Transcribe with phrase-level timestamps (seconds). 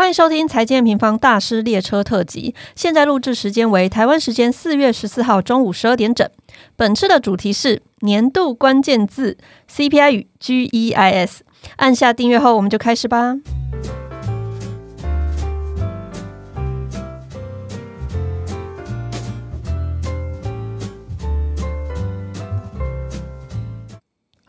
[0.00, 2.54] 欢迎收听财经平方大师列车特辑。
[2.74, 6.26] 现在录制时间为台湾时间四月十四号中午十二点整。
[6.74, 9.36] 本次的主题是年度关键字
[9.70, 11.40] CPI 与 GEIS。
[11.76, 13.36] 按下订阅后，我们就开始吧。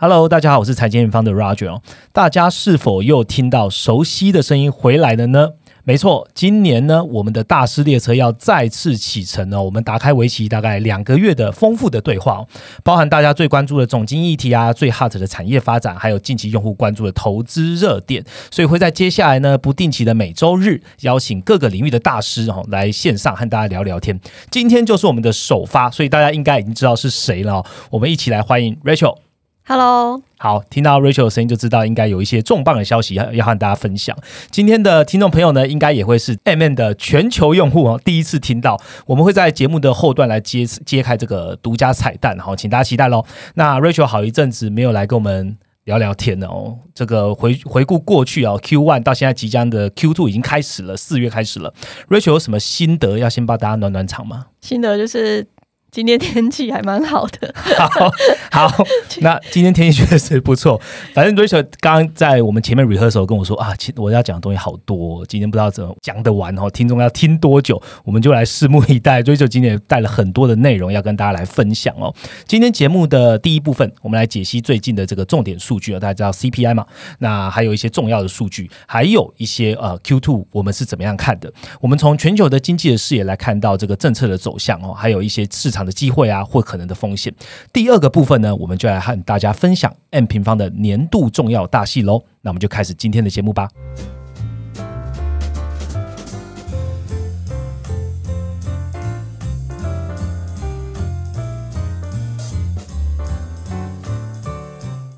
[0.03, 1.79] Hello，大家好，我是财经方的 Roger。
[2.11, 5.49] 大家是否又听到熟悉的声音回来了呢？
[5.83, 9.61] 没错，今年呢，我们的大师列车要再次启程了。
[9.61, 12.43] 我们打开为期大概两个月的丰富的对话，
[12.83, 18.25] 包含大家最关注的总经议题啊，最 hot 的产业发展，还有近期用户关注的投资热点。
[18.49, 24.19] 所以会在接下来呢，不定期的每周日邀请各个领域的大师哦来线上和大家聊聊天。
[24.49, 27.63] 今天就是我们的首发，所以大家应该已经知道是谁了。
[27.91, 29.30] 我们一起来欢迎 Rachel。
[29.63, 34.17] Hello，好，听到 Rachel 的声音就知道应该有一些重磅的消息要要和大家分享。
[34.49, 38.81] 今天的听众朋友呢，应该也会是 MN 的全球用户哦，第一次听到。
[39.05, 43.23] 我们会在节目的后段来揭揭开这个独家彩蛋，好，请大家期待喽。
[43.53, 51.71] 那 Rachel 好一阵子没有来跟我们聊聊天了哦，这个回回顾过去啊，Q one 到现在即将的 Q two 已经开始了，四月开始了。
[52.09, 54.47] Rachel 有什么心得要先帮大家暖暖场吗？
[54.59, 55.47] 心得就是。
[55.91, 58.09] 今天天气还蛮好的，好，
[58.49, 58.85] 好，
[59.19, 60.79] 那今天天气确实不错。
[61.13, 69.21] 反正 Rachel 刚刚在我们前面 rehearsal 跟我说啊，其我要讲的东西好多，今天不知道怎么讲得完哦，听众要听多久，我们就来拭目以待。
[69.21, 72.15] Rachel 今天带了很多的内容要跟大家来分享哦。
[72.47, 76.85] 今天节目的第一部分，我们来解析最近的这个重点数据啊，大家知道 CPI 嘛？
[77.19, 81.51] 那还有一些重要的数据，还有一些呃 Q two 我们是怎么样看的？
[81.81, 85.80] 我们从全球的经济的视野来看到这个政策的走向哦，还有一些市场。
[85.85, 87.33] 的机会啊，或可能的风险。
[87.73, 92.23] 第二个部分呢，我们就来和大家分享 M 平方的年度重要大戏喽。
[92.41, 93.69] 那我们就开始今天的节目吧。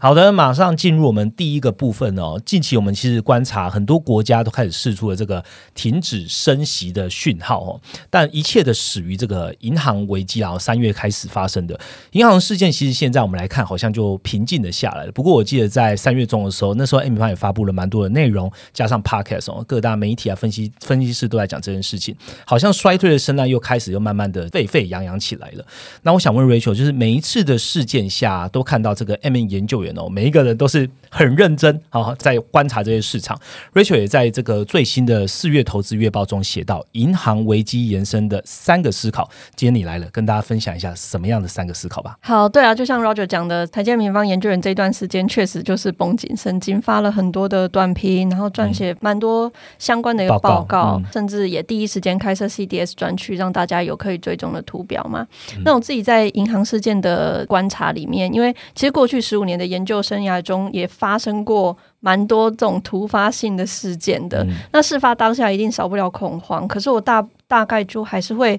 [0.03, 2.37] 好的，马上进入我们第一个部分哦。
[2.45, 5.41] 近期我们其实观察很多国家都开始试出了这个
[5.75, 11.79] 停止升息的讯号哦，但一切的始于这个银行危机，然后三月开始发生的
[12.11, 15.11] 银行事件，其实现在我们来看好像就平静的下来了。
[15.13, 22.13] 不过我记得在三月中的时候，那时候 M 方也发布了蛮多的内容，加上 Podcast 哦，各大媒体啊、分析分析师都在讲这件事情，
[22.45, 25.65] 好像衰退的声浪又开始又慢慢的沸沸扬扬起来了。
[26.01, 29.92] 那我想问 Rachel，就是每一次的事件下，都看到这个 M 研究员。
[29.97, 33.39] 哦，每一个人都是很认真啊，在观察这些市场。
[33.73, 39.29] Rachel 也在这个最新的四月投资月报中写到，银行危机延伸的三个思考。
[39.55, 42.17] 今天你来了，跟大家分享一下什么样的三个思考吧。
[42.21, 55.27] 好，对啊，就像 Roger 讲的，台建平方研究员这段时间确实就是绷紧神经，发了很多的短评，然后撰写蛮多相关的一个报告，甚至也第一时间开设 CDS 专区，让大家有可以追踪的图表嘛。
[55.63, 66.65] 那我自己在银行事件的观察里面，因为其实过去十五年的研研究生涯中也发生过蛮多这种突发性的事件的，那事发当下一定少不了恐慌。
[66.65, 68.57] 可是我大大概就还是会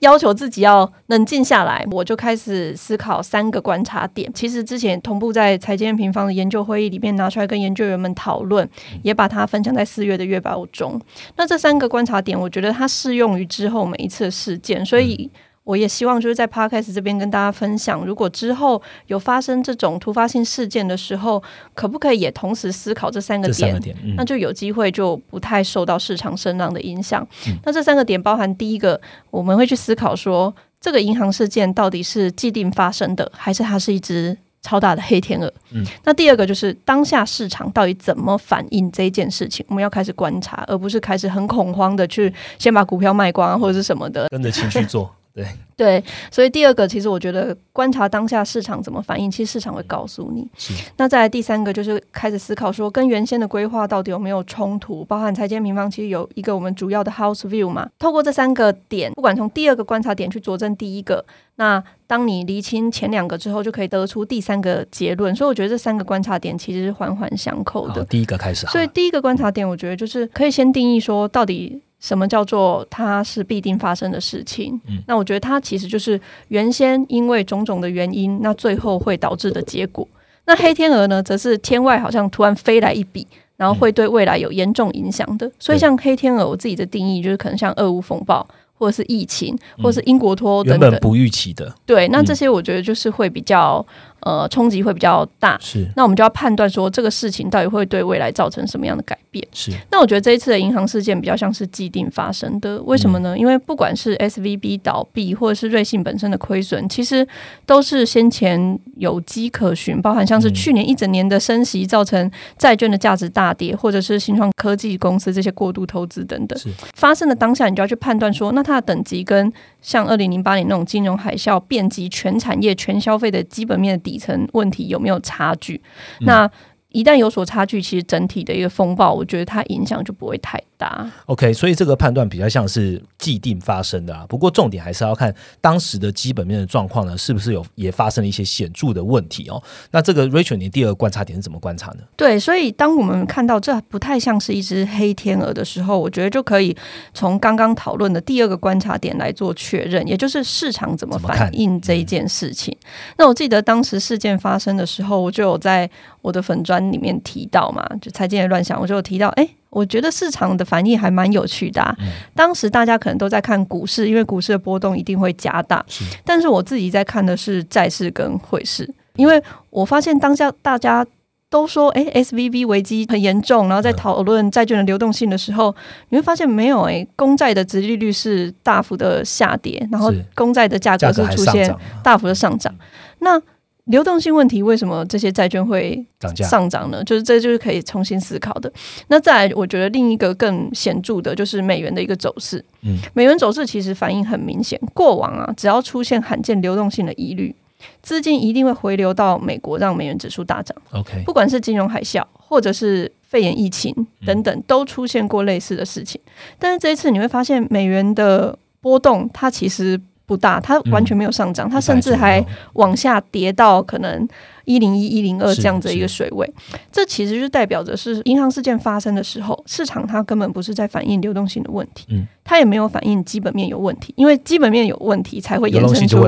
[0.00, 4.30] 要求自己要冷静下来，我就开始思考三个观察点。
[4.34, 8.68] 其实之前同步在财经平方的研究会议里面拿出来跟研究员们讨论，
[9.02, 11.00] 也把它分享在四月的月报中。
[11.36, 15.30] 那这三个观察点，我觉得它适用于之后每一次的事件，所以。
[15.66, 21.42] 我也希望就是在 Podcast 这边跟大家分享，如果之后有发生这种突发性事件的时候，
[21.74, 23.96] 可不可以也同时思考这三个点？
[24.16, 27.26] 那就有机会就不太受到市场声浪的影响。
[27.64, 29.00] 那这三个点包含第一个，
[29.30, 35.52] 我们会去思考说，这个银行事件到底是既定发生的，还是它是一只超大的黑天鹅？
[35.72, 45.12] 嗯，那第二个就是当下市场到底怎么反应这件事情，我们要开始观察，而不是开始很恐慌的去先把股票卖光或者是什么的，跟着情绪做。
[45.36, 50.48] 对 对，所以第二个，其实我觉得观察当下市场怎么反应，其实市场会告诉你。
[50.96, 55.04] 那再来第三个，就是开始思考说，跟原先的规划到底有没有冲突？
[55.04, 57.86] 包含拆迁平方，其实有一个我们主要的 house view 嘛。
[57.98, 61.22] 透过这三个点，不管从第二个观察点去佐证第一个，
[61.56, 65.36] 那当你厘清前两个之后，就可以得出第三个结论。
[65.36, 68.02] 所以我觉得这三个观察点其实是环环相扣的。
[68.06, 71.82] 第一个开始，所以第一个观察点，我觉得就是可以先定义说，到底。
[72.00, 74.80] 什么叫做它是必定发生的事情？
[74.86, 80.06] 嗯，那我觉得它其实就是原先因为种种的原因，那最后会导致的结果。
[80.44, 83.26] 那黑天鹅呢，则是天外好像突然飞来一笔，
[83.56, 85.50] 然后会对未来有严重影响的。
[85.58, 91.74] 所以像黑天鹅，我自己的定义就是可能像俄乌风暴，或者是疫情，或者是英国脱欧等等不预期的。
[91.84, 93.84] 对，那这些我觉得就是会比较
[94.20, 95.58] 呃冲击会比较大。
[95.60, 99.46] 是，那我们就要判断说这个事情到底会对未来造成什么样的改变。
[99.52, 103.36] 是，那我觉得这一次的银行事件比较像是既定发生的，为什么呢？
[103.36, 107.26] 因为不管是 S V B 倒闭，或者是瑞信本身的亏损，其实
[107.64, 116.58] 都是先前有迹可循，包含像是去年一整年的升息造成债券的价值大跌，或者是新创科技公司这些过度投资等等。
[116.94, 119.52] 发生的当下，你就要去判断说，那它的等级跟
[119.82, 125.80] 像二零零八年那种金融海啸遍及全产业、全消费的基本面的底层问题有没有差距？
[126.20, 126.50] 那
[126.90, 131.10] 一旦有所差距，其实整体的一个风暴，我觉得它影响就不会太大。
[131.26, 134.24] OK，所以这个判断比较像是既定发生的啊。
[134.28, 139.62] 不过重点还是要看当时的基本面的状况呢，是不是有也发生了一些显著的问题哦。
[139.90, 141.98] 那这个 Rachel，你第二个观察点是怎么观察呢？
[142.16, 146.76] 对，所以当我们看到这不太像是一只黑天鹅的时候，我觉得就可以
[147.12, 152.76] 从刚刚讨论的第二个观察点来做确认，也就是市场怎么反应这一件事情。
[153.18, 155.90] 那我记得当时事件发生的时候，我就有在
[156.22, 156.76] 我的粉砖。
[156.86, 161.96] 里面提到嘛，就财经的乱想，我就有提到，哎，我觉得市场的反应还蛮有趣的。
[162.34, 165.84] 当时大家可能都在看股市，因为股市的波动一定会加大。
[166.24, 171.06] 但是我自己在看的是债市跟汇市，因为我发现当下大家
[171.50, 175.74] 都说，哎，S V B 危机很严重，然后在讨论债券的流动性的时候，
[176.08, 182.74] 你会发现没有，哎，公债的殖利率是大幅的下跌，然后公债的价格是出现大幅的上涨。
[183.18, 183.38] 那
[183.86, 187.02] 流动性问题为什么这些债券会涨价上涨呢？
[187.04, 188.72] 就是这就是可以重新思考的。
[189.08, 192.64] 那再来，我觉得另一个更显著的就是美元的一个走势。
[192.82, 194.80] 嗯，美元走势其实反应很明显。
[194.92, 197.54] 过往啊，只要出现罕见流动性的疑虑，
[198.02, 200.76] 资金一定会回流到美国，让美元指数大涨。
[200.90, 203.94] OK，不管是金融海啸，或者是肺炎疫情
[204.26, 206.20] 等等，都出现过类似的事情。
[206.58, 210.00] 但是这一次你会发现，美元的波动它其实。
[210.26, 212.44] 不大，它完全没有上涨，它甚至还
[212.74, 214.28] 往下跌到可能
[214.64, 216.52] 一零一、一零二这样子一个水位。
[216.90, 226.18] 这其实就代表着是银行事件发生的时候，市场它根本不是在反映流动性的问题，嗯，它也没有反映基本面有问题，因为基本面有问题才会衍生出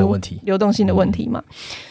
[0.45, 1.43] 流动性的问题嘛。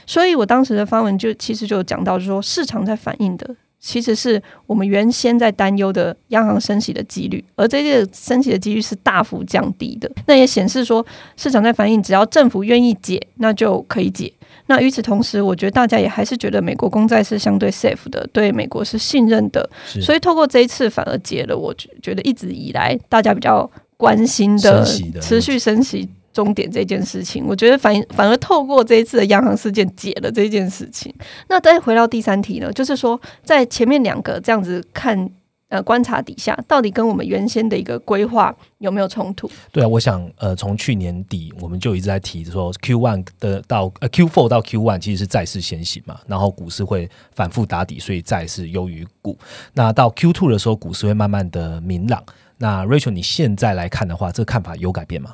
[0.05, 3.55] 所以我当时的发文就其实就讲到说，市场在反映的。
[3.79, 10.11] 其实是我们原先在担忧的央行升息的几率，而这个升息的几率是大幅降低的。
[10.25, 14.31] 那也显示说，市场在反映，只要政府愿意解，那就可以解。
[14.65, 19.69] 那与此同时，我觉得大家也还是觉得美国公债是相对 safe 的，对美国是信任的。
[19.85, 24.83] 所以透过这一次，反而解了我觉得一直以来大家比较关心的
[25.21, 26.09] 持续升息。
[26.37, 31.11] 终点这件事情，我觉得反反而透过这一次的央行事件解了这件事情。
[31.49, 35.27] 那再回到第三题呢，就是说在前面两个这样子看
[35.69, 39.49] 呃观察底下，到底跟我们原先的一个规划有没有冲突？
[39.71, 49.35] 对啊，我想呃从去年底我们就一直在提说 Q one 的到呃 Q four 到 Q one 其实是债市先行嘛，然后股市会反复打底，所以债市优于股。
[49.73, 52.23] 那到 Q two 的时候，股市会慢慢的明朗。
[52.59, 55.33] 那 Rachel 你现在来看的话，这个看法有改变吗？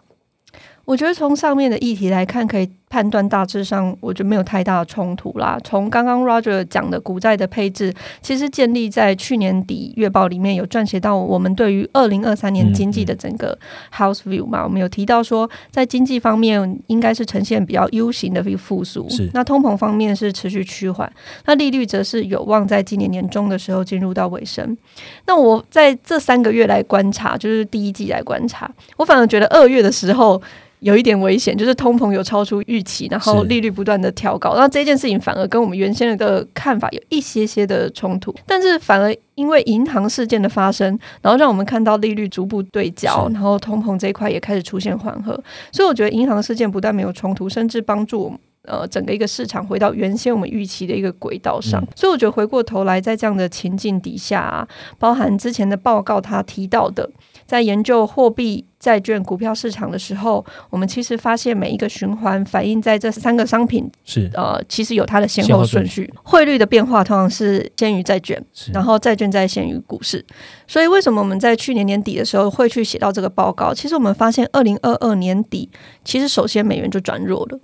[0.86, 2.70] 我觉得从上面的议题来看，可以。
[2.94, 5.58] 判断大致上，我觉得没有太大的冲突啦。
[5.64, 7.92] 从刚刚 Roger 讲的股债的配置，
[8.22, 13.58] 其实建立在去年底月报里面有撰写到我们对于二零二三年经济的整个
[13.92, 14.64] House View 嘛。
[14.64, 19.10] 我们有提到说，在经济方面应该是呈现比较 U 型的复苏。
[19.10, 19.28] 是。
[19.34, 21.12] 那通膨方面是持续趋缓，
[21.48, 24.78] 那利率则是有望在今年年中的时候进入到尾声。
[25.26, 30.40] 那我在这三个月来观察，就是第一季来观察，我反而觉得二月的时候。
[30.84, 40.88] 有一点危险，就是通膨有超出预期，然后利率不断的调高，那这件事情反而跟我们原先的看法有一些些的冲突，但是反而因为银行事件的发生，
[41.22, 45.34] 然后让我们看到利率逐步对焦，然后通膨这一块也开始出现缓和，
[45.72, 48.38] 所以我觉得银行事件不但没有冲突，甚至帮助我们
[48.68, 54.68] 呃整个一个市场回到原先我们预期的一个轨道上，所以我觉得回过头来在这样的情境底下，
[55.00, 57.10] 包含之前的报告他提到的。
[57.54, 66.12] 在研究货币、债券、股票市场的时候，我们其实发现每一个循环反映在这三个商品是呃，其实有它的先后顺序。
[66.24, 68.44] 汇率的变化通常是先于债券，
[68.74, 70.26] 然后债券再先于股市。
[70.66, 73.72] 所以为什么我们在去年年底的时候会去写到这个报告？
[73.72, 75.70] 其实我们发现，二零二二年底
[76.04, 77.60] 其实首先美元就转弱了。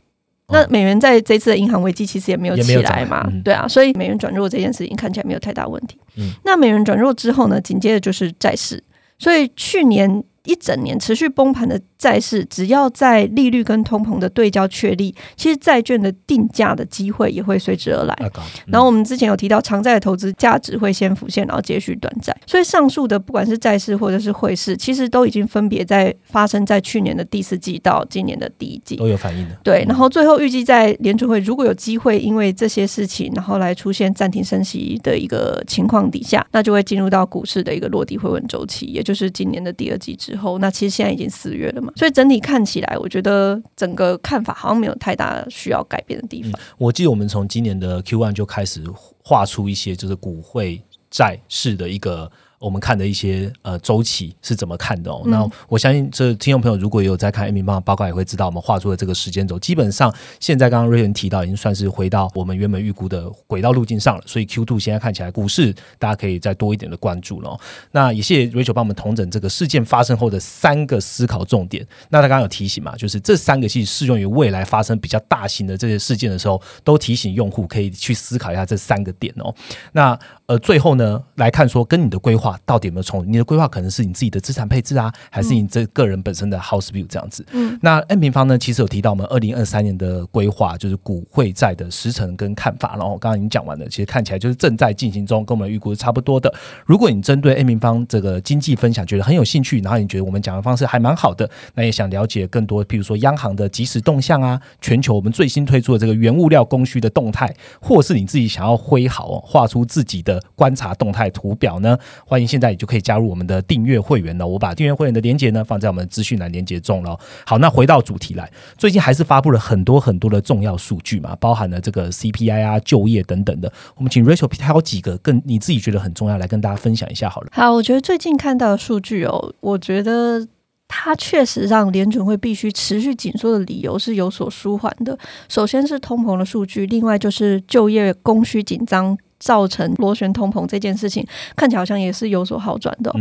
[0.50, 5.98] 那美元在这次的银行危机其实也没有起来嘛，对啊，所以美元转弱这件事情看起来没有太大问题。
[6.18, 8.84] 嗯，那美元转弱之后呢，紧接着就是债市。
[9.20, 18.32] 所以去年一整年持续崩盘的债市，只要在利率跟通膨的对焦确立，其实债券的定价的机会也会随之而来。
[18.66, 22.36] 然后我们之前有提到，长债的投资价值会先浮现，然后接续短债。
[22.48, 29.56] 所以上述的不管是债市或者是汇市，其实都已经分别在发生在去年的第四季到今年的第一季都有反应的。
[29.64, 40.39] 对，然后最后预计在联储会如果有机会因为这些事情，然后来出现暂停升息的一个情况底下，那就会进入到股市的一个落地回稳周期，也就是今年的第二季之后。
[40.40, 46.54] 后那其实现在已经四月了嘛，所以整体看起来，我觉得整个看法好像没有太大需要改变的地方。
[46.78, 48.84] 我记得我们从今年的 Q one 就开始
[49.24, 50.82] 画出一些就是股会
[51.12, 52.32] 债市的一个。
[52.60, 55.22] 我们看的一些呃周期是怎么看的哦？
[55.26, 64.24] 那我相信这听众朋友如果有在看 A 米邦报告，也会知道我们画出的这个时间轴，基本上现在刚刚瑞文提到，已经算是回到我们原本预估的轨道路径上了。
[64.26, 67.58] 所以 Q two 现在看起来股市大家可以再多一点的关注了。
[67.92, 71.88] 那也谢谢瑞秋帮我们统整这个事件发生后的三个思考重点。
[72.10, 79.56] 那他刚刚有提醒嘛，就是这三个其实适用于未来发生比较大型的这些事件的时候，都提醒用户可以去思考一下这三个点哦。
[79.94, 82.49] 那呃，最后呢来看说跟你的规划。
[82.66, 83.26] 到底有没有冲？
[83.28, 87.46] 你的规划可能是你自己的资产配置啊，还是你这个人本身的 house view 这样子？
[87.52, 88.58] 嗯，那 N 平方呢？
[88.58, 92.96] 其实有提到我们二零二三年的规划，就是股会债的时程跟看法。
[92.98, 96.54] 然后刚刚已经讲完了，其实看起来就是正在进行中，跟我们预估是差不多的。
[96.86, 111.98] 如果你针对 N 平方这个经济分享觉得很有兴趣，然后你觉得我们讲的方式还蛮好的，那也想了解更多，譬如说央行的即时动向啊，全球我们最新推出的这个原物料供需的动态，或是你自己想要挥毫画出自己的观察动态图表呢？
[112.26, 114.48] 欢迎现在就可以加入我们的订阅会员了。
[114.48, 117.18] 我把订阅会员的连接呢放在我们资讯栏连接中了。
[117.46, 123.72] 好，那回到主题来，最近还是发布了很多很多的重要数据嘛，包含了这个 CPI 啊、就业等等的。
[123.96, 127.50] 我们请 Rachel 挑几个更你自己觉得很重要来跟大家分享一下好了。
[127.52, 130.48] 好，我觉得最近看到的数据哦，我觉得
[130.88, 135.18] 它确实让联准会必须持续紧缩的理由是有所舒缓的。
[135.48, 139.18] 首先是通膨的数据，另外就是就业供需紧张。
[139.40, 143.14] 造成螺旋通膨这件事情，看起来好像也是有所好转的。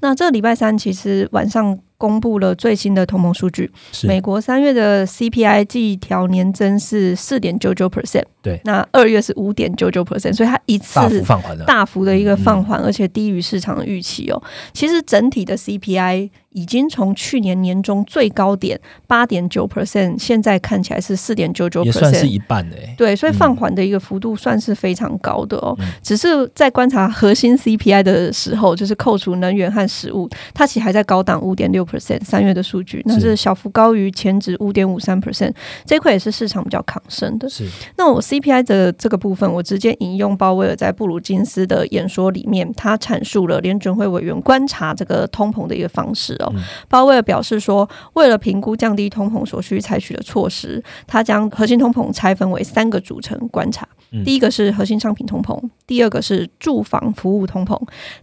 [0.00, 1.78] 那这个礼拜三其实晚上。
[1.98, 3.70] 公布了最新的同盟数据，
[4.04, 14.42] 美国三月的 CPI 季调年增是四点九九 percent，对，那二月是五点九九 percent，所以它一次大幅放缓大幅的一个放缓，而且低于市场的预期哦。
[14.74, 22.76] 其实整体的 CPI 已经从去年年中最高点八点九 percent，现在看起来是四点九九 percent，也算是一半的。
[22.98, 25.74] 对，所以放缓的一个幅度算是非常高的哦。
[26.02, 31.85] 只是在观察核心 CPI 的时候，就是扣除能源和食物，它其实还在高档五点六。
[31.86, 37.48] Percent 三月的数据，那是小幅高于前值五点五三 percent，这块也是市场比较抗升的。
[37.48, 37.64] 是，
[37.96, 46.52] 那我 CPI 的这个部分，我直接引用鲍威尔在布鲁金斯的演说里面，他阐述了联准会委员观察这个通膨的一个方式哦。
[46.88, 53.86] 鲍威尔表示说，为了评估降低通膨所需采取的措施，他将核心通膨拆分为三个组成观察。
[54.24, 57.78] 第一个是核心商品通膨，第二个是住房服务通膨，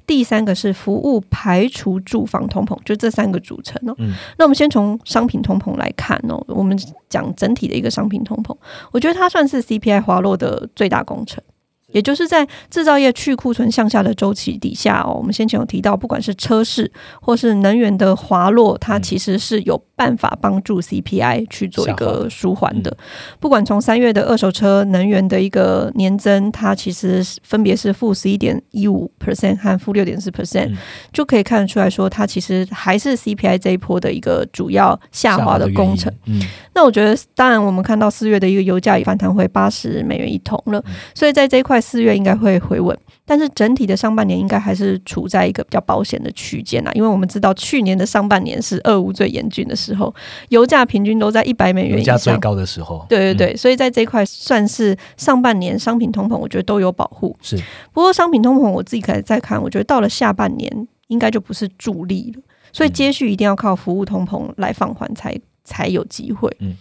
[0.08, 3.96] 第三个是服务排除住房通膨，就这三个组成哦。
[4.38, 6.78] 那我们先从商品通膨来看哦，我们
[7.10, 8.56] 讲整体的一个商品通膨，
[8.92, 11.44] 我觉得它算是 CPI 滑落的最大工程。
[11.92, 16.92] 也就是在制造业去库存向下的周期底下哦，我们先前有提到，不管是车市
[17.22, 22.96] 或是能源的滑落，它其实是有办法帮助 CPI 去做一个舒缓的。
[23.40, 30.74] 不管从三月的二手车能源的一个年增，它其实分别是负十一点一五 percent 和负六点四 percent，
[31.12, 36.12] 就可以看得出来说，它其实还是 CPI 这一波的一个主要下滑的工程。
[36.26, 36.42] 嗯，
[36.74, 40.84] 那我觉得，当然我们看到四月的一个油价也反弹回八十美元一桶了，
[41.14, 41.80] 所以在这一块。
[41.84, 50.14] 四月应该会回稳，但是整体的上半年应该还是处在一个比较保险的区间啊，因为我们知道去年的上半年是俄乌最严峻的时候，
[50.50, 53.06] 油价平均都在一百美元以上最高的时候。
[53.08, 57.34] 对对对，所以在这块算是上半年商品通膨，我觉得都有保护。
[57.42, 57.58] 是，
[57.94, 62.42] 不过商品通膨我自己可以再看，我觉得到了下半年应该就不是助力了，
[62.74, 66.54] 所以接续一定要靠服务通膨来放缓才才有机会。
[66.60, 66.76] 嗯。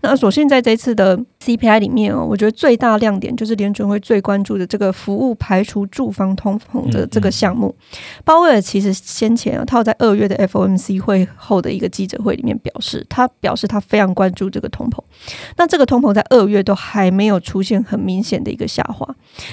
[0.00, 7.74] 那所幸在这次的 CPI 里面哦，我觉得最大亮点就是联准会最关注的这个服务排除住房通膨的这个项目。
[8.22, 15.02] 鲍威尔其实先前啊，他在二月的 FOMC 会后的一个记者会里面表示，他表示他非常关注这个通膨。
[15.56, 19.08] 那这个通膨在二月都还没有出现很明显的一个下滑，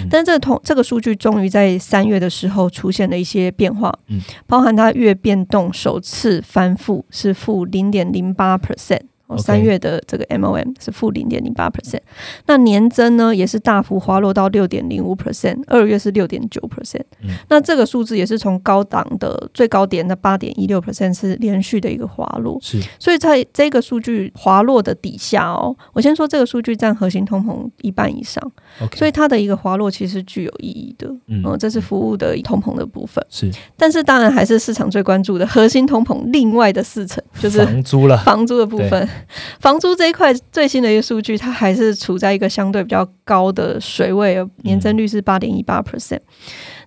[0.10, 9.02] 但是这个通这个数据终于在三月的时候出现了一些变化，嗯，包含它月变动首次翻负是负零点零八 percent。
[9.38, 12.02] 三月的这个 MOM 是负零点零八 percent，
[12.46, 17.02] 那年增呢也是大幅滑落到六点零五 percent，二月是六点九 percent，
[17.50, 28.52] 那这个数字也是从高档的最高点的八点一六 percent 是连续的一个滑落，是，所以在这个数据滑落的底下哦，我先说这个数据占核心通膨一半以上，
[28.94, 39.10] 所以它的一个滑落其实具有意义的，嗯，这是服务的通膨的部分，是，但是当然还是市场最关注的核心通膨另外的四成就是房租了，房租的部分。
[39.60, 46.20] 房租这一块最新的一个数据，它还是处在一个相对比较高的水位，年增率是八点一八 percent。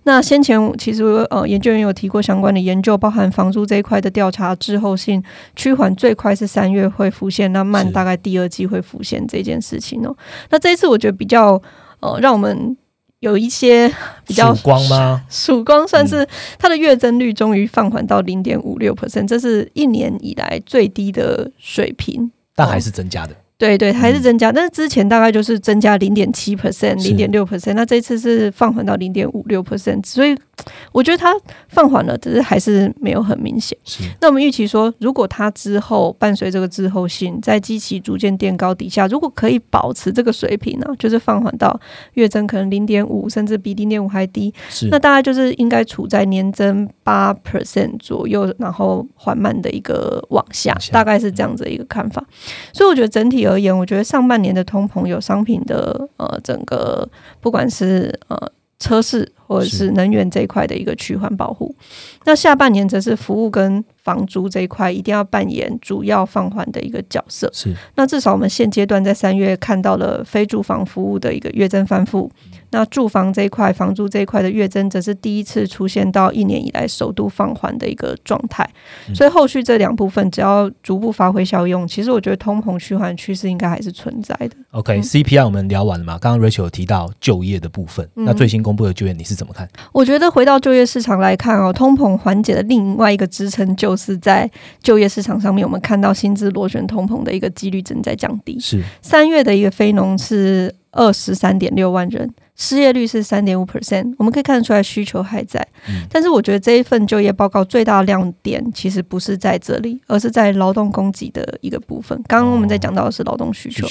[0.03, 5.21] 那先前其实呃，研究员有提过相关的研究，包含房租这一块的调查滞后性
[5.55, 10.15] 趋缓最快是三月会浮现，那慢大概第二季会浮现这件事情哦。
[10.49, 11.61] 那这一次我觉得比较
[11.99, 12.75] 呃，让我们。
[13.19, 13.93] 有一些
[14.25, 15.23] 比较曙光吗？
[15.29, 23.35] 曙光算是它的月增率终于放缓到零点五六 percent，这是一年以来最低的水平，但还是增加的。
[23.59, 30.33] 对对，还是增加，但是之前大概就是增加零点七 percent、零点六 percent，那这次是放缓到零点五六 percent，所以
[30.93, 31.35] 我觉得它
[31.67, 33.77] 放缓了，只是还是没有很明显。
[34.21, 41.77] 那我们预期说，如果它之后伴随这个滞后性，在机器逐渐垫高底下，如果可以保持这个水平呢，就是放缓到
[42.13, 44.53] 月增可能零点五，甚至比零点五还低，
[44.89, 52.23] 那大概就是应该处在年增八 percent 左右，然后缓慢的一个往下，大概是这样子的一个看法。
[52.71, 53.48] 所以我觉得整体。
[53.49, 57.09] 而言，我觉得上半年的通膨有商品的呃，整个
[57.41, 61.75] 不管是呃车市或者是能源这一块的一个趋环保护，
[62.23, 67.49] 那下半年则是服务跟房租这一块一定要扮演主要放缓的一个角色。
[67.51, 72.29] 是，那至少我们现阶段在三月看到了非住房服务的一个月增翻覆。
[72.71, 78.67] 那住房这一块，房租这一块的月增，则是第一次出现到一年以来首度放缓的一个状态。
[79.15, 84.51] 所以后续这两部分只要逐步发挥效用，其实我觉得通膨趋缓趋势应该还是存在的。
[84.69, 86.19] OK，CPI 我们聊完了嘛？
[86.19, 89.65] 刚刚 Rachel 有提到就业的部分，那最新公布的就业你是怎么看？
[89.93, 94.49] 我觉得回到就业市场来看哦，通膨缓解的另外一个支撑，就是在
[94.83, 98.59] 就业市场上面，我们看到薪资螺旋通膨的一个几率正在降低。
[98.59, 102.29] 是三月的一个非农是二十三点六万人。
[102.61, 105.65] 失业率是三点五 percent，我们可以看得出来需求还在，
[106.09, 112.21] 但是我觉得这一份就业报告最大的亮点其实不是在这里，而是在劳动供给的一个部分。
[112.27, 113.87] 刚刚我们在讲到的是劳动需求，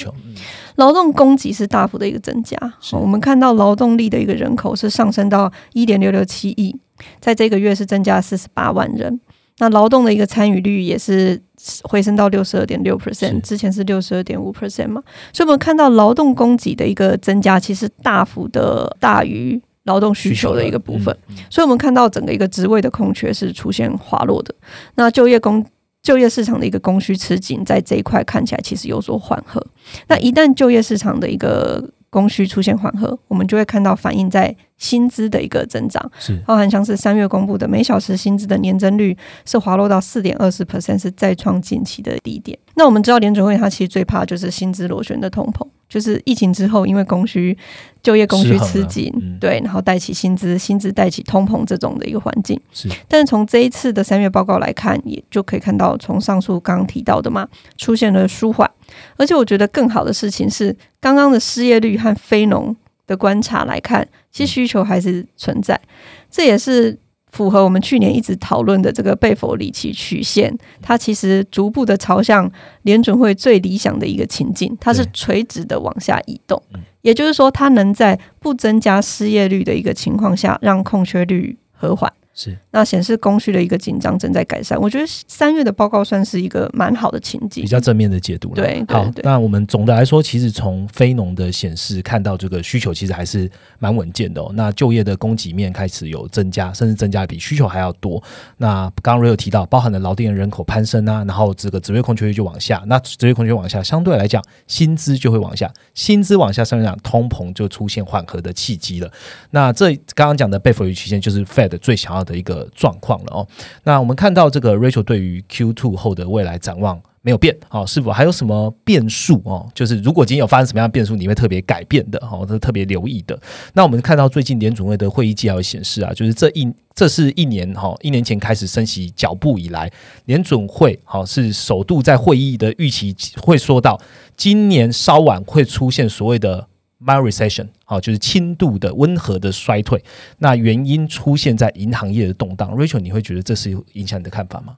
[0.75, 2.55] 劳动供给是大幅的一个增加。
[2.91, 6.75] 我们看到劳动力的一个人口是上升到一点六六七亿，
[7.19, 9.19] 在这个月是增加四十八万人。
[9.59, 11.39] 那劳动的一个参与率也是
[11.83, 21.15] 回升到六十二点六 percent，之前是六十二点五 percent 嘛，所以我们看到劳动供给的一个增加，其实大幅的大于劳动需求的一个部分，
[21.49, 24.53] 所以我们看到整个一个职位的空缺是出现滑落的。
[24.95, 25.65] 那就业供
[26.01, 29.65] 就业市场的一个供需吃紧，在这一块看起来其实有所缓和。
[30.07, 42.57] 那一旦就业市场的一个供需出现缓和，我们就会看到反映在薪资的一个增长，是包含像是三月公布的每小时薪资的年增率是滑落到四点二十 percent，是再创近期的低点。
[42.75, 45.67] 那我们知道联准会它其实最怕就是薪资螺旋的通膨。
[45.89, 47.57] 就是疫情之后，因为供需、
[48.03, 52.57] 就业供需吃紧，对，然后带起薪资，薪资带起通膨这种的一个环境。
[52.71, 58.69] 是，但是从这一次的三月报告来看，也就可以看到，从上述刚刚提到的嘛，出现了舒缓。
[59.17, 62.75] 而且我觉得更好的事情是，刚刚的失业率和非农
[63.07, 65.81] 的观察来看，其实需求还是存在。
[66.29, 66.97] 这也是。
[67.31, 72.51] 符合我们去年一直讨论的这个贝弗里奇曲线，它其实逐步的朝向
[72.83, 76.61] 联准会最理想的一个情境，它是垂直的往下移动，
[77.01, 82.11] 也就是说，它能在不增加失业率的一个情况下，让空缺率和缓。
[82.41, 84.79] 是，那显示供需的一个紧张正在改善。
[84.79, 88.55] 我觉得三月的报告算是一个蛮好的情景，比较正面的解读了。
[88.55, 94.41] 对，好，那我们总的来说，其实从非农的显示看到这个需求其实还是蛮稳健的。
[94.41, 94.49] 哦。
[94.53, 98.23] 那就业的供给面开始有增加，甚至增加比需求还要多。
[98.55, 109.11] 那刚刚瑞有提到，包含了劳动人口攀升啊，然后这个职位空缺率就往下，那职位空缺往下，相对来讲薪资就会往下，薪资往下，相对讲通膨就出现缓和的契机了。
[109.51, 112.25] 那这刚刚讲的贝弗里曲线就是 Fed 最想要。
[112.29, 113.47] 的一个状况了哦，
[113.83, 119.67] 那我们看到这个 Rachel 对于 Q two 后的未来展望没有变哦，是否还有什么变数哦？
[119.73, 123.37] 就是如果今天有发生什么样的变数，你会特别改变的哦，都特别留意的。
[123.73, 129.91] 那我们看到最近联准会的会议纪要显示啊，就是这一这是一年哈，一年前开始升息脚步以来，
[130.25, 133.99] 联准会好是首度在会议的预期会说到，
[134.37, 136.68] 今年稍晚会出现所谓的。
[137.03, 140.03] Mild recession，好，就是轻度的温和的衰退。
[140.39, 142.75] 那原因出现在银行业的动荡。
[142.75, 144.77] Rachel，你会觉得这是影响你的看法吗？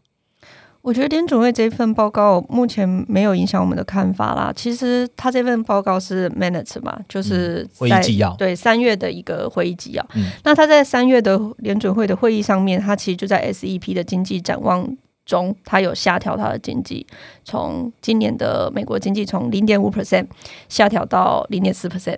[0.84, 4.52] 我觉得联准会这份报告目前没有影响我们的看法啦。
[4.56, 10.04] 其实他这份报告是 minutes 嘛，就是会议纪要，对三月的一个会议纪要。
[10.44, 14.98] 那他在三月的联准会的会议上面，他其实就在 SEP 的经济展望
[15.32, 17.08] 中，它有下调它的经济，
[17.46, 20.28] 从今年的美国经济从零点五 percent
[20.68, 22.18] 下调到零点四 percent。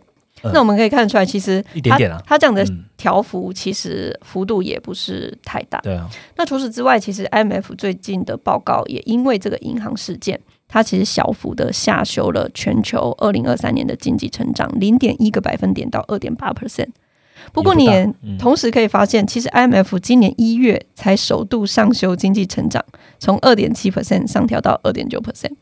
[0.52, 2.66] 那我们可以看出来，其实一点点啊，它这样的
[2.98, 5.80] 调幅其实幅度也不是太大。
[5.82, 6.10] 对啊。
[6.36, 16.90] 那除此之外，其实 IMF 最近的报告也因为这个银行事件，它其实小幅的下修了全球二零二三年的经济成长零点一个百分点到二点八 percent。
[17.52, 18.08] 不过你也
[18.40, 22.84] 同时可以发现，其实 IMF 今年一月才首度上修经济成长，
[23.20, 25.54] 从二点七 percent 上调到二点九 percent。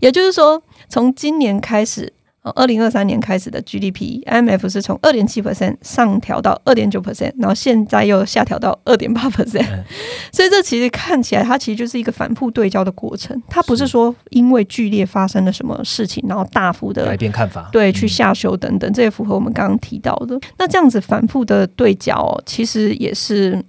[0.00, 2.12] 也就是说，从今年开始。
[2.42, 9.66] 二零二三年开始的 GDP，IMF 是从二点七 percent 上调到二点九 percent，然后现在又下调到二点八 percent，
[10.32, 20.40] 所以这其实看起来它其实就是一个反复对焦的过程，它不是说因为剧烈发生了什么事情，然后大幅的改变看法，对，去下修等等，这也符合我们刚刚提到的。
[20.56, 23.62] 那这样子反复的对焦，其实也是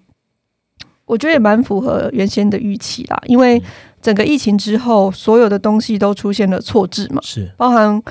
[1.06, 3.62] 我觉得也蛮符合原先的预期啦，因为
[4.02, 7.52] 整个疫情之后，所有的东西都出现了错置嘛，是。
[7.58, 8.02] 包含。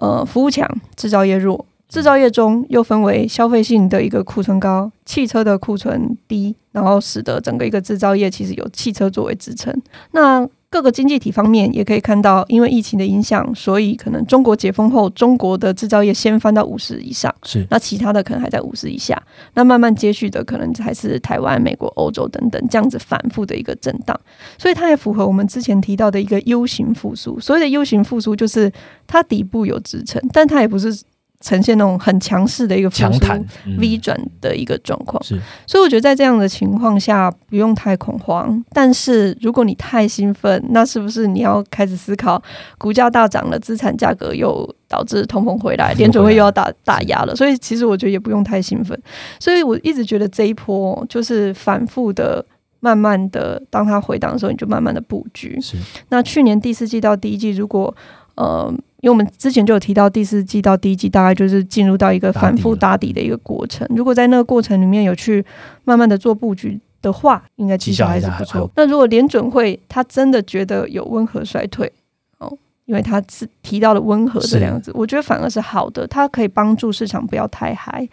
[0.00, 1.64] 呃，服务强，制造业弱。
[1.88, 9.74] 制造业中又分为消费性的一个库存高，汽车的库存低，然后使得整个一个制造业其实有汽车作为支撑。
[10.10, 19.20] 那各个经济体方面也可以看到，因为疫情的影响，所以可能中国解封后，中国的制造业先翻到五十以上，是那其他的可能还在五十以下。
[19.54, 24.14] 那慢慢接续的可能还是台湾、美国、欧洲等等这样子反复的一个震荡，
[24.58, 27.40] 所以它也符合我们之前提到的一个 U 型复苏。
[27.40, 28.70] 所谓的 U 型复苏，就是
[29.06, 31.02] 它底部有支撑，但它也不是。
[31.40, 33.42] 呈现那种很强势的一个强弹
[33.78, 42.42] V 转的一个状况，是，所以我觉得在这样的情况下不用太恐慌，但是如果你太兴奋，那是不是你要开始思考，
[42.76, 49.00] 股价大涨了，资产价格又导致通膨回来， 联准会又要打打压了，所以其实我觉得也不用太兴奋，
[49.38, 52.44] 所以我一直觉得这一波就是反复的、
[52.80, 55.56] 慢慢的，当它回档的时候，你就慢慢的布局。
[55.60, 55.76] 是，
[56.08, 57.94] 那去年第四季到第一季，如果
[58.34, 58.74] 呃。
[59.00, 63.86] 因为我们之前就有提到，第四季到第一季大概就是进入到一个反复打底的一个过程。
[63.94, 65.44] 如果在那个过程里面有去
[65.84, 68.68] 慢慢的做布局的话，应该绩效还是不错。
[68.74, 71.92] 那如果联准会他真的觉得有温和衰退
[72.38, 72.52] 哦，
[72.86, 78.04] 因为他是提到了温和这两个字，我觉得反而是好的，它可以帮助市场不要太嗨，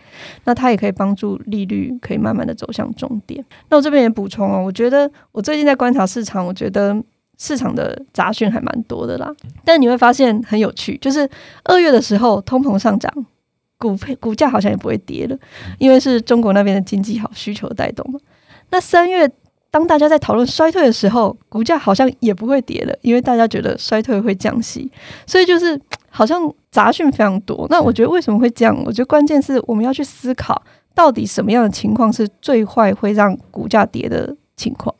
[0.43, 3.43] 那它也可以帮助利率可以慢慢的走向终点。
[3.69, 6.95] 那我这边也补充哦，我觉得我最近在观察市场，我觉得。
[7.37, 11.29] 市场的杂讯还蛮多的啦，但你会发现很有趣，就是
[11.63, 13.11] 二月的时候通膨上涨，
[13.77, 15.37] 股配股价好像也不会跌了，
[15.77, 18.19] 因为是中国那边的经济好，需求带动嘛。
[18.69, 19.29] 那三月
[19.69, 24.89] 当大家在讨论衰退的时候，股价好像也不会跌了，因为大家觉得衰退会降息，
[25.27, 27.67] 所以就是好像杂讯非常多。
[27.69, 28.75] 那我觉得为什么会这样？
[28.85, 34.95] 我觉得关键是我们要去思考，到底什么样的情况是最坏会让股价跌的情况。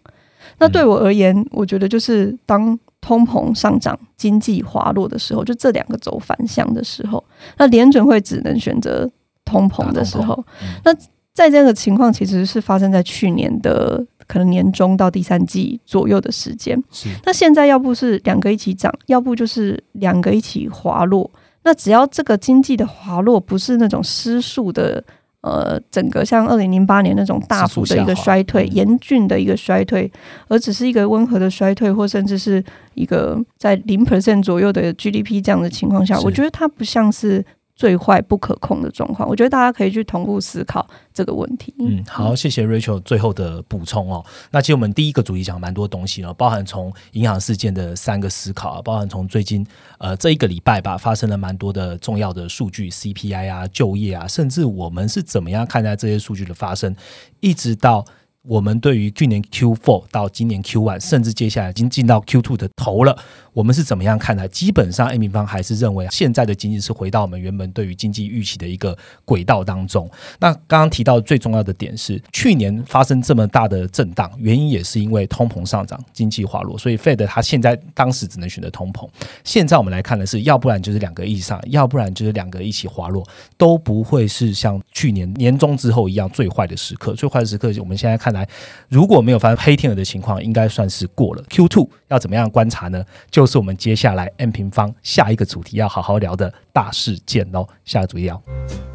[0.58, 7.24] 那对我而言，我觉得就是当通膨上涨、经济滑落的时候，就这两个走反向的时候，
[7.58, 9.10] 那联准会只能选择
[9.44, 10.44] 通膨的时候。
[10.84, 10.94] 那
[11.34, 16.82] 在这样的情况，其实是发生在去年的可能年中到第三季左右的时间。
[17.26, 21.30] 那现在要不是两个一起涨，要不就是两个一起滑落。
[21.64, 25.04] 那只要这个经济的滑落不是那种失速的。
[25.46, 30.12] 呃，整个像二零零八年那种大幅的一个衰退、严峻的一个衰退，
[30.48, 32.64] 而只是一个温和的衰退，或甚至是
[32.96, 37.46] 一个在零 percent 左右的 GDP 这样的情况下，我觉得它不像是。
[37.76, 41.74] 最坏不可控的状况，我觉得大家可以去同步思考这个问题。
[41.80, 44.26] 嗯，好，谢谢 Rachel 最后的补充哦。
[44.50, 49.66] 那其实我们第一个主题讲蛮多东西哦，包含从银行事件的三个思考，包含从最近
[50.00, 56.96] 呃这一个礼拜吧，发生了蛮多的重要的数据，CPI 啊、就业啊，甚至我们是怎么样看待这些数据的发生，
[57.42, 58.06] 一直到。
[58.48, 63.18] 我们对于去年 Q4 到今年 Q1，甚至接下来已经进到 Q2 的头了，
[63.54, 64.48] 我们是怎么样看待？
[64.48, 70.08] 基本上，A 平方还是认为现在的经济是回到我们原本对于经济预期的一个轨道当中。
[70.40, 79.10] 那刚刚提到最重要的点是，去年发生这么大的震荡，原因也是因为通膨上涨、经济滑落，所以 Fed 它现在当时只能选择通膨。
[79.44, 83.26] 现在我们来看的是，要不然就是两个一起上，要不然就是两个一起滑落，
[83.58, 87.16] 都不会是像去年年终之后一样最坏的时刻。
[87.16, 88.35] 最坏的时刻，我们现在看。
[88.36, 88.48] 来，
[88.88, 91.44] 如果没有发生黑天鹅的情况，应该算是过了。
[91.50, 93.04] Q two 要怎么样观察呢？
[93.32, 97.68] 就是我们接下来 M 平方下一个主题要好好聊的大事件喽。
[97.84, 98.95] 下个主题要。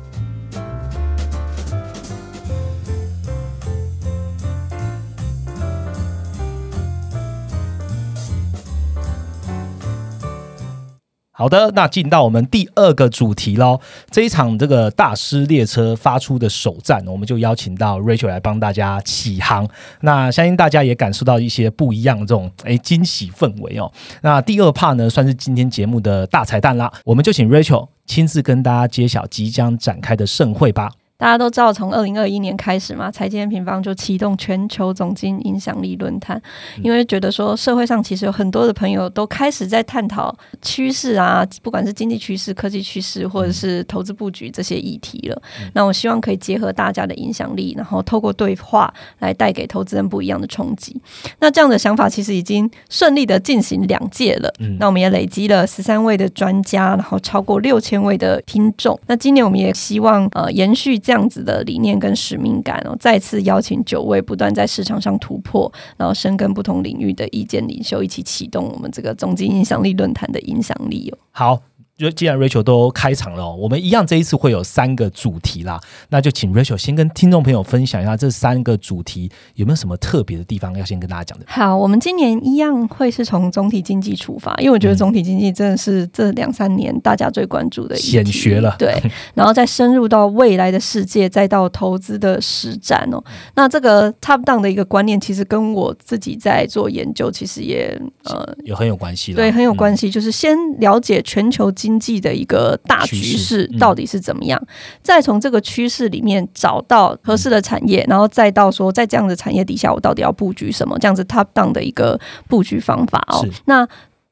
[11.40, 13.81] 好的，那进到我们第二个主题喽。
[14.11, 19.66] 这一场这个大师列车发出的首站，我们就邀请到 Rachel 来帮大家起航。
[20.03, 23.90] 那相信大家也感受到一些不一样的这种诶惊喜氛围哦。
[24.20, 30.90] 那第二 part 呢，算是今天节目的大彩蛋啦，我们就请 Rachel 亲自跟大家揭晓即将展开的盛会吧。
[31.20, 36.40] 大家都知道，从二零二一年开始嘛，财经平方就启动全球总经影响力论坛，
[36.83, 45.42] 因为觉得说社会上其实有很多的朋友都开始在探讨趋势啊，不管是经济趋势、科技趋势，或者是投资布局这些议题了。
[45.74, 50.98] 那我希望可以结合大家的影响力，然后透过对话来带给投资人不一样的冲击。
[51.40, 54.50] 那这样的想法其实已经顺利的进行两届了。
[54.78, 58.98] 那我们也累积了十三位的专家，然后超过六千位的听众。
[59.06, 60.98] 那今年我们也希望呃延续。
[61.10, 71.18] 这样子的理念跟使命感然后，再次邀请九位不断在市场上突破，然后深耕不同领域的意见领袖，一起启动我们这个总经影响力论坛的影响力哦。
[71.32, 71.69] 好。
[72.00, 81.44] 就既然 Rachel 都开场了，我们一样这一次会有三个主题啦，那就请 Rachel 先跟听众朋友分享一下这三个主题有没有什么特别的地方要先跟大家讲的。
[81.46, 88.74] 好，我们今年一样会是从总体经济出发，因为我觉得总体经济真的是这两三年大家最关注的显学了。
[88.78, 88.98] 对，
[89.34, 93.22] 然后再深入到未来的世界，再到投资的实战哦。
[93.56, 99.34] 那这个 top down 的一个观念，其实跟我自己在做研究，其实也呃有很有关系。
[99.34, 101.89] 对，很有关系，就是先了解全球经。
[101.90, 104.62] 经济的一个大局势到底是怎么样？
[105.03, 110.96] 再从这个趋势里面找到合适的产业，然后再到说，在这样的产业底下，我到底要布局什么？
[111.00, 113.44] 这样子 top down 的一个布局方法哦。
[113.64, 113.85] 那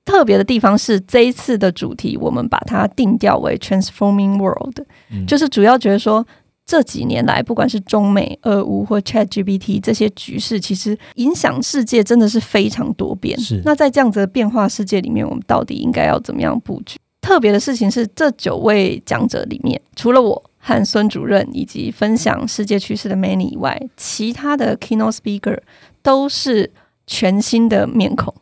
[0.05, 4.79] 特别的地方是这一次的主题，我们把它定调为 transforming world，
[5.27, 6.25] 就是主要觉得说。
[6.71, 13.41] 这几年来，不管是中美、俄乌或 Chat GPT 这些局势，其实影响世界真的是非常多变。
[13.41, 16.99] 是那在这样子的变化世界里面，我们到底应该要怎么样布局？
[17.29, 25.59] 特别的事情是，这九位讲者里面，除了我和孙主任以及分享世界趋势的 Many 以外，其他的 Keynote Speaker
[26.03, 26.73] 都是
[27.07, 28.35] 全新的面孔，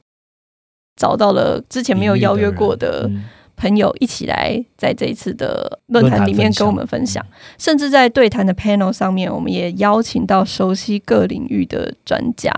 [0.94, 3.10] 找到了之前没有邀约过的。
[3.56, 7.24] 朋友一起来在这一次的论坛里面跟我们分享，
[7.58, 12.52] 甚至在对谈的 panel 上面，我们也邀请到熟悉各领域的专家，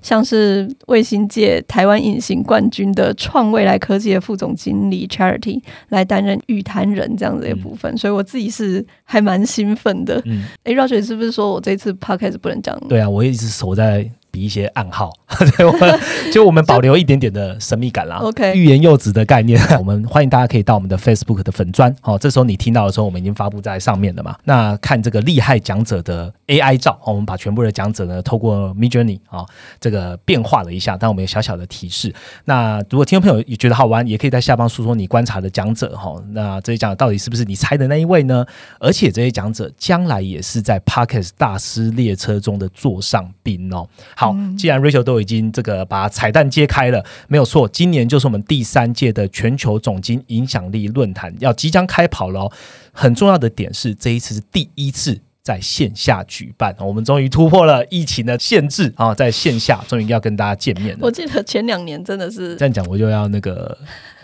[0.00, 10.22] 像是卫星界台湾隐形冠军的创未来科技的副总经理 Charity 来担任语谈人这样子一部分，所以我自己是还蛮兴奋的。
[10.64, 12.78] 哎，Roger 是不是说我这次 podcast 不能讲？
[12.88, 14.10] 对啊，我一直守在。
[14.38, 18.18] 比一些暗号， 对就我们保留一点点的神秘感啦。
[18.22, 21.92] OK，欲言又止的概念，我们欢迎大家可以到我们的 Facebook 的粉砖。
[22.02, 24.36] 哦，这时候你听到的时候，我们已经发布在上面了嘛？
[24.44, 29.44] 那看这个厉害讲者的 AI 照，我们把全部的讲者呢，透过 Mid Journey 啊，
[29.80, 32.14] 这个变化了一下，但我们有小小的提示。
[32.44, 36.14] 那如果听众朋友也觉得好玩，也可以在下方诉说你观察的讲者哈。
[36.30, 38.46] 那这些讲者到底是不是你猜的那一位呢？
[38.78, 43.86] 而且这些讲者将来也是在 Parkes 大师列车中的座上宾哦。
[44.14, 52.50] 好，既然 Rachel 都已经这个把彩蛋揭开了，没有错，今年就是我们第三届的全球总经影响力论坛要即将开跑了。
[52.92, 60.98] 很重要的点是，这一次是第一次在线下举办，我们终于突破了疫情的限制啊，在线下终于要跟大家见面了。
[61.00, 63.74] 我记得前两年真的是这样讲，我就要那个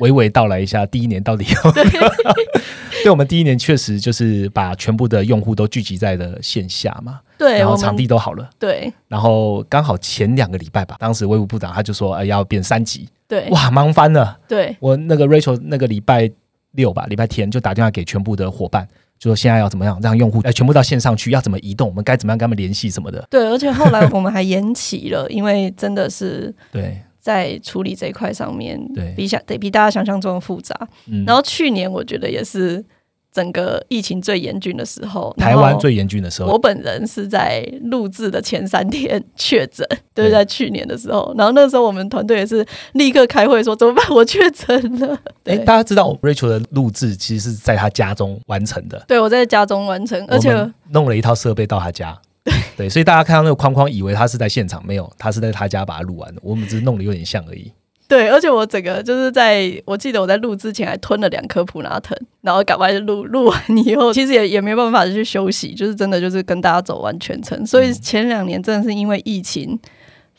[0.00, 1.72] 娓娓道来一下，第一年到底有。
[3.02, 16.30] 对，我们第一年确实就是把全部的用户都聚集在了线下嘛，对，然后场地都好了，对，然后刚好前两个礼拜吧，当时卫武部长他就说，哎，要变三级，对，哇，忙翻了，对，我那个 Rachel 那个礼拜
[16.72, 18.86] 六吧，礼拜天就打电话给全部的伙伴，
[19.18, 26.98] 就说现在要怎么样让用户哎全部到线上去，要怎么移动，我们该怎么样跟他们联系什么的，对，而且后来我们还延期了，因为真的是对。
[27.24, 30.78] 在处理这一块上面，对，比想得比大家想象中的复杂。
[31.06, 32.84] 嗯然后去年我觉得也是
[33.34, 36.52] 整个疫情最严峻的时候，台湾最严峻的时候。
[36.52, 41.34] 我本人是在录制的前三天确诊， 对，在去年的时候。
[41.36, 44.08] 然后那时候我们团队也是立刻开会说怎么办？
[44.10, 45.18] 我确诊了。
[45.44, 49.04] 哎，大家知道 Rachel 的录制其实是在他家中完成的。
[49.08, 50.54] 对，我在家中完成，而且
[50.90, 52.16] 弄了一套设备到他家。
[52.76, 56.40] 对，所以大家看到那个框框，以为他是在现场，没有，他是在他家把它录完的。
[56.44, 57.72] 我们只是弄得有点像而已。
[58.14, 67.66] 对，而且我整个就是在我记得我在录之前还吞了两颗普拉腾，然后赶快录录完以后，其实也也没办法去休息，就是真的就是跟大家走完全程。
[67.66, 69.76] 所以前两年真的是因为疫情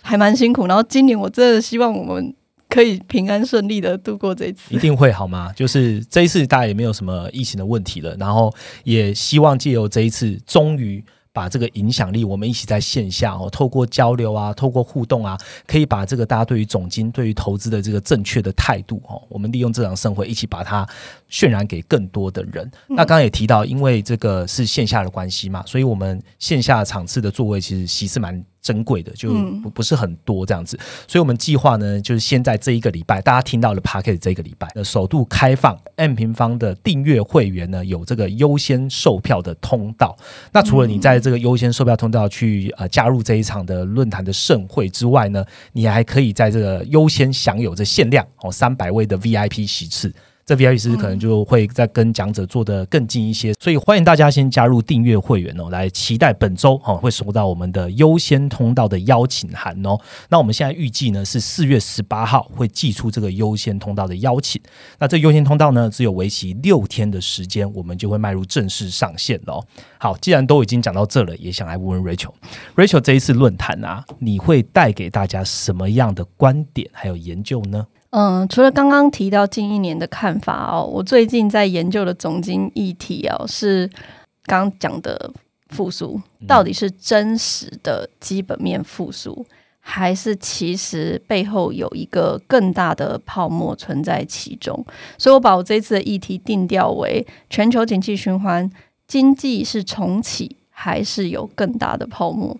[0.01, 2.33] 还蛮辛苦，然后今年我真的希望我们
[2.69, 5.51] 可以平安顺利的度过这次，一定会好吗？
[5.53, 8.49] 就是这一次大家也没有什么疫情的问题了，然后
[8.85, 11.03] 也希望借由这一次终于。
[11.35, 20.87] 把这个影响力，我们一起在线下哦，透过交流啊，透过互动啊，可以把这个大家对于总金、对于投资的这个正确的态度哦，我们利用这场盛会一起把它
[21.29, 22.71] 渲染给更多的人。
[22.87, 28.41] 那刚刚也提到，因为这个是线下的关系嘛，所以我们线下场次的座位其实席是蛮。
[28.65, 30.75] 珍贵的就不不是很多这样子，
[31.07, 40.17] 所以我们计划呢，就是先在这一个礼拜，大家听到了 p a c k e t 这个礼拜，呃，首度开放 M 平方的订阅会员呢，有这个优先售票的通道。
[40.51, 50.11] 那除了你在这个优先售票通道去呃加入这一场的论坛的盛会之外呢，你还可以在这个优先享有这限量哦三百位的 VIP 席次。
[50.45, 59.97] 这 VIP 师可能就会在跟讲者做的更近一些，所以欢迎大家先加入订阅会员哦，来期待本周哈会收到我们的优先通道的邀请函哦。
[60.29, 64.61] 那我们现在预计呢是四月十八号会寄出这个优先通道的邀请。
[64.99, 69.65] 那这优先通道呢只有为期六天的时间，我们就会迈入正式上线了。
[69.97, 77.87] 好，既然都已经讲到这了，也想来问问 Rachel，Rachel 这一次论坛啊，你会带给大家什么样的观点还有研究呢？
[78.17, 83.89] 嗯，除了刚刚提到近一年的看法哦，我最近在研究的总经议题哦，是
[84.45, 85.29] 刚刚讲的
[85.67, 89.45] 复苏，到底是真实的基本面复苏，
[89.81, 94.85] 还是其实背后有一个更大的泡沫存在其中？
[95.17, 98.71] 所以我把我这次的议题定调为全球景气循环，
[99.05, 100.55] 经济是重启。
[100.77, 102.55] 还是有更大的泡沫。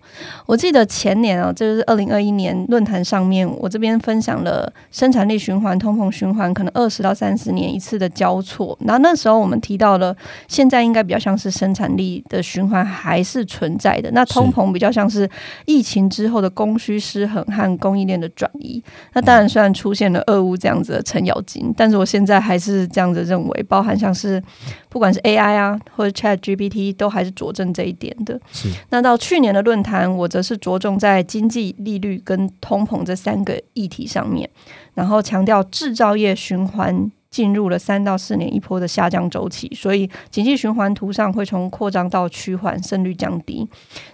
[0.46, 8.76] 我记得前年啊，就是二零二一年论坛上面，我这边分享了生产力循环、通膨循环，可能二十到三十年一次的交错。
[8.80, 10.16] 然后那时候我们提到了，
[10.48, 15.28] 现在应该比较像是生产力的循环还是存在的，那通膨比较像是
[15.66, 18.82] 疫情之后的供需失衡和供应链的转移。
[19.12, 24.42] 那当然，虽然出现了俄乌这样子的程咬金，但是我现在还是这样子认为，包含像是。
[24.96, 28.40] 不管是 AI 啊，或者 Chat GPT，都还是佐证这一点的。
[28.50, 28.66] 是。
[28.88, 34.48] 那到去年的论坛，我则是着重在经济利率跟通膨这三个议题上面，
[34.94, 43.68] 然后强调制造业循环进入了三到四年一波的下降周期，所以经济循环图上会从扩张到趋缓，胜率降低，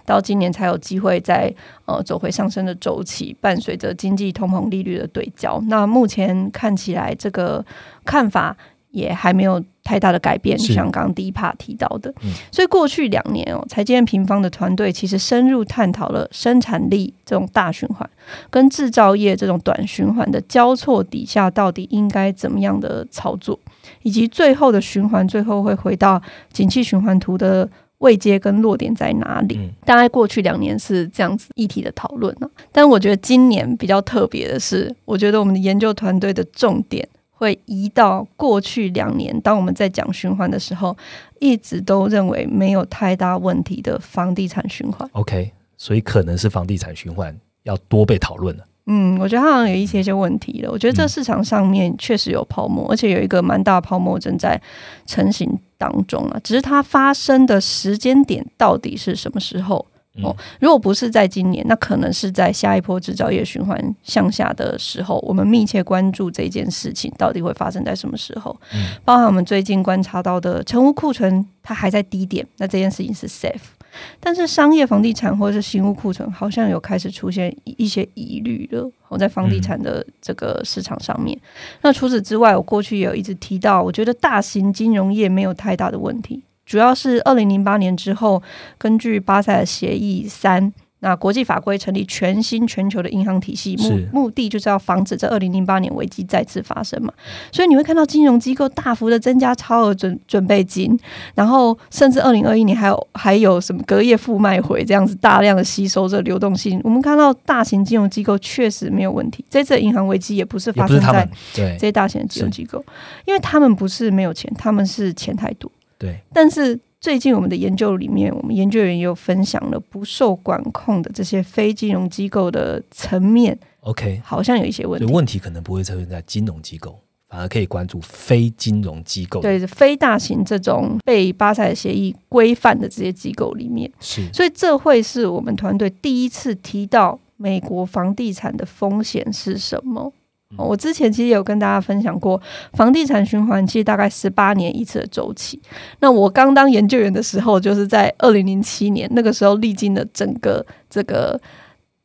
[0.05, 1.49] 到今年才有机会在
[1.85, 5.63] 呃走回上升的周期，伴随着经济通膨利率的对焦。
[5.69, 7.65] 那目前看起来，这个
[8.03, 8.57] 看法。
[8.93, 12.13] 也还没有太大的改变，像刚刚第一 part 提到的，
[12.51, 18.09] 所以过去两年哦，财经平方的团队其实深入探讨了生产力这种大循环
[18.49, 23.59] 跟制造业这种短循环的交错底下，到底应该怎么样的操作，
[24.03, 29.69] 以及最后的循环最后会回到景气循环图的位阶跟落点在哪里？
[29.85, 37.05] 大概过去两年是这样子议题的讨论呢，但我觉得今年比较特别的是，我觉得我们的研究团队的重点。
[37.43, 40.95] 会移到过去两年，当我们在讲循环的时候，
[41.39, 45.07] 一直都认为没有太大问题的房地产循环。
[45.11, 48.63] OK，所以可能是房地产循环要多被讨论了。
[48.85, 50.71] 嗯，我觉得它好像有一些些问题了。
[50.71, 54.61] 我觉得这市场上面确实有泡沫，而且有一个蛮大泡沫正在
[55.05, 56.39] 成型当中啊。
[56.43, 59.85] 只是它发生的时间点到底是什么时候？
[60.21, 68.55] 哦，如果不是在今年，那可能是在下一波制造业循环向下的时候，我们密切关注这件事情到底会发生在什么时候。
[68.75, 73.73] 嗯，包含我们最近观察到的成屋库存，它还在低点，那这件事情是 safe。
[74.19, 78.87] 但是商业房地产或者是新屋库存，好像有开始出现一些疑虑了。
[79.07, 81.35] 我在房地产的这个市场上面，
[81.81, 86.43] 那除此之外，我过去也有一直提到，我觉得大型金融业没有太大的问题。
[86.65, 88.41] 主要是二零零八年之后，
[88.77, 97.11] 根据巴塞尔协议三，那国际法规成立全新全球的银行体系，目目的就是要防止这二零零八年危机再次发生嘛。
[97.51, 100.97] 所以你会看到金融机构大幅的增加超额准准备金，
[101.35, 106.79] 然后甚至二零二一年还有还有什么隔夜负卖回这样子大量的吸收这流动性。
[106.85, 112.81] 我们看到大型金融机构确实没有问题，这次银行危机也不是发生在这些大型的金融机构，
[113.25, 115.69] 因为他们不是没有钱，他们是钱太多。
[116.03, 123.57] 对，但是最近我们的研究里面，我们研究员也有分享了不受管控的这些非金融机构的层面。
[123.79, 133.89] OK，好像有一些问题，问题可能不会出现在金融机构，反而可以关注非金融机构，对，非大型这种被巴塞尔协议规范的这些机构里面。
[134.01, 140.11] 是，所以这会是我们团队第一次提到美国房地产的风险是什么。
[140.57, 142.39] 我之前其实有跟大家分享过，
[142.73, 145.61] 房地产循环其实大概十八年一次的周期。
[145.99, 151.39] 那我刚当研究员的时候，就是在二零零七年，那个时候历经了整个这个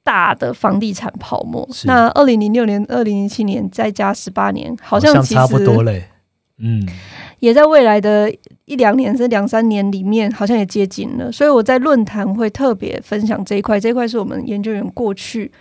[0.02, 1.68] 大的房地产泡沫。
[1.84, 6.04] 那二零零六年、二零零七年再加十八年，好像差不多嘞。
[6.60, 6.84] 嗯，
[7.38, 8.28] 也在未来的
[8.64, 11.30] 一两年是两三年里面，好像也接近了。
[11.30, 15.52] 所以我在论坛会特别分享这一块，这一块是我们研究员过去，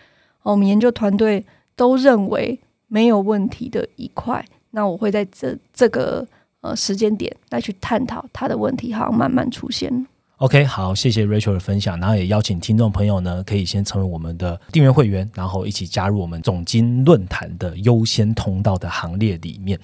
[0.41, 1.45] 我们研究团队
[1.75, 4.43] 都认为没有问题的一块。
[4.71, 6.25] 那我会在这这个
[6.61, 10.05] 呃时间点来去探讨他的问题，好像慢慢出现。
[10.37, 19.79] OK，好，谢谢 Rachel 的分享，然后也邀请听众朋友呢，可以先成为我们的订阅会员，然后一起加入我们总经论坛的优先通道的行列里面。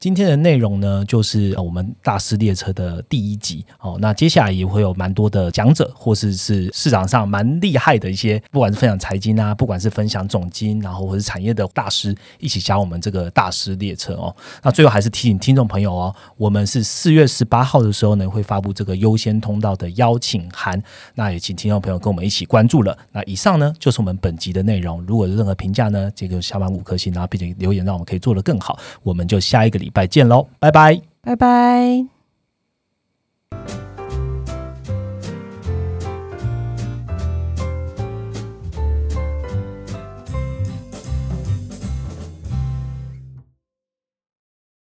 [0.00, 3.98] 今天的内容呢，就是我们大师列车的第一集哦。
[4.00, 14.34] 那接下来也会有蛮多的讲者，或是是市场上蛮厉害的一些，不管是分享财经啊，不管是分享总经，然后或是产业的大师，一起加我们这个大师列车哦。
[14.62, 20.80] 那最后还是提醒听众朋友哦，我们是四月十八号的时候呢，会发布这个优先通道的邀请函。
[21.16, 22.96] 那也请听众朋友跟我们一起关注了。
[23.10, 25.04] 那以上呢，就是我们本集的内容。
[25.08, 28.78] 如果有任何评价呢，这个下方五颗星，然后并且留言，让我们可以做得更好。
[29.02, 29.87] 我们就下一个礼。
[29.88, 32.17] 礼拜见喽，拜拜，拜拜。